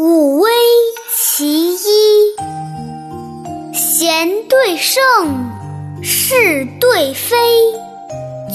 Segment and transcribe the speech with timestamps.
[0.00, 0.48] 五威
[1.12, 1.76] 其一，
[3.74, 5.02] 贤对圣，
[6.04, 7.36] 是对非，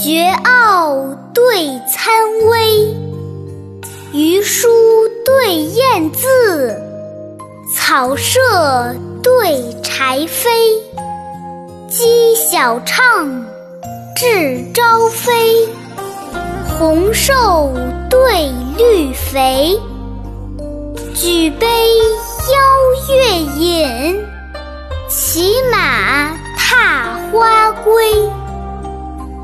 [0.01, 1.03] 绝奥
[1.33, 2.13] 对参
[2.47, 2.95] 微，
[4.13, 4.69] 余书
[5.25, 6.81] 对燕字，
[7.75, 10.47] 草舍对柴扉，
[11.89, 13.27] 鸡小唱，
[14.15, 15.67] 雉朝飞，
[16.79, 17.73] 红瘦
[18.09, 19.77] 对绿肥。
[21.23, 21.67] 举杯
[22.51, 24.25] 邀月饮，
[25.07, 28.11] 骑马踏花归。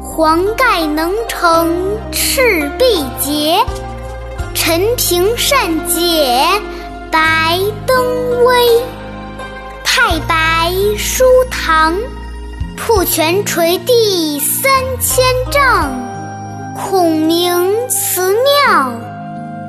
[0.02, 3.64] 黄盖能成赤壁捷，
[4.54, 6.46] 陈平善解
[7.10, 8.82] 白登危。
[9.86, 11.98] 太白书堂，
[12.76, 15.90] 瀑泉垂地三千丈。
[16.76, 19.09] 孔明祠庙。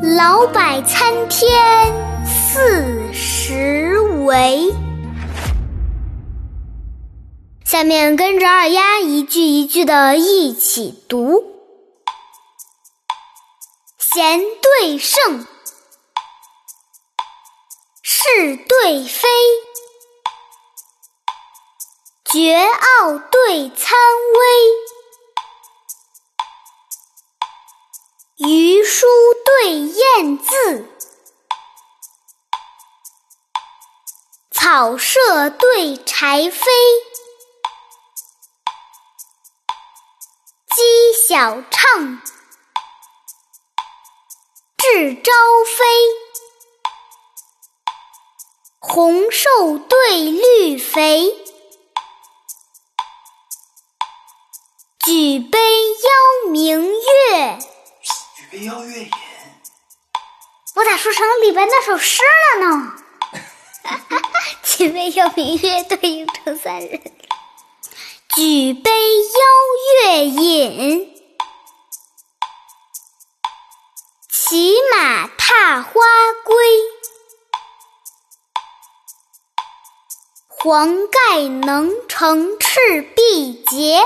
[0.03, 4.75] 老柏参天四十围。
[7.67, 11.45] 下面跟着二丫一句一句的一起读：
[13.99, 15.47] 贤对圣，
[18.03, 19.29] 是对非，
[22.25, 23.99] 绝奥对参
[24.35, 24.41] 微。
[28.49, 29.07] 余书
[29.45, 30.89] 对燕字，
[34.51, 36.65] 草舍对柴扉，
[40.75, 42.21] 鸡晓唱，
[44.77, 45.33] 雉朝
[45.65, 45.85] 飞，
[48.79, 51.35] 红瘦对绿肥，
[55.05, 55.59] 举杯
[55.93, 57.70] 邀明月。
[58.59, 59.11] 邀月饮，
[60.75, 62.21] 我咋说成李白那首诗
[62.59, 62.95] 了呢？
[64.65, 67.01] 举杯邀明月，对影成三人。
[68.35, 71.15] 举杯邀月饮，
[74.29, 75.93] 骑马踏花
[76.45, 76.57] 归。
[80.49, 84.05] 黄盖能成赤壁捷。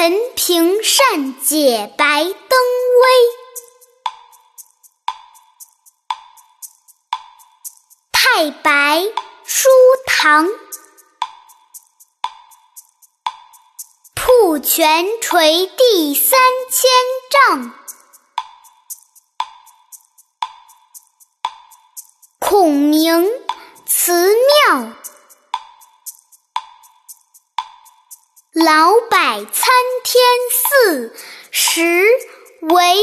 [0.00, 3.08] 陈平善解白登危，
[8.12, 9.02] 太白
[9.44, 9.68] 书
[10.06, 10.46] 堂，
[14.14, 16.38] 瀑泉垂地三
[16.70, 16.88] 千
[17.58, 17.72] 丈。
[22.38, 23.28] 孔明
[23.84, 24.97] 祠庙。
[28.64, 29.68] 老柏参
[30.02, 30.20] 天
[30.50, 31.14] 四，
[31.52, 31.82] 十
[32.62, 32.96] 围。